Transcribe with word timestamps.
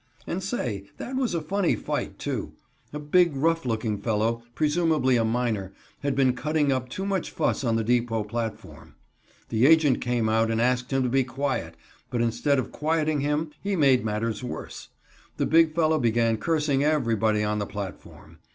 And, 0.25 0.41
say, 0.41 0.85
that 0.97 1.15
was 1.15 1.35
a 1.35 1.41
funny 1.41 1.75
fight, 1.75 2.17
too. 2.17 2.53
A 2.91 2.97
big, 2.97 3.35
rough 3.35 3.65
looking 3.67 3.99
fellow, 3.99 4.41
presumably 4.55 5.15
a 5.15 5.23
miner, 5.23 5.73
had 5.99 6.15
been 6.15 6.33
cutting 6.33 6.71
up 6.71 6.89
too 6.89 7.05
much 7.05 7.29
fuss 7.29 7.63
on 7.63 7.75
the 7.75 7.83
depot 7.83 8.23
platform. 8.23 8.95
The 9.49 9.67
agent 9.67 10.01
came 10.01 10.27
out 10.27 10.49
and 10.49 10.59
asked 10.59 10.89
him 10.91 11.03
to 11.03 11.09
be 11.09 11.23
quiet, 11.23 11.75
but 12.09 12.19
instead 12.19 12.57
of 12.57 12.71
quieting 12.71 13.19
him, 13.19 13.51
he 13.61 13.75
made 13.75 14.03
matters 14.03 14.43
worse. 14.43 14.89
The 15.37 15.45
big 15.45 15.75
fellow 15.75 15.99
began 15.99 16.37
cursing 16.37 16.83
everybody 16.83 17.43
on 17.43 17.59
the 17.59 17.67
platform. 17.67 18.39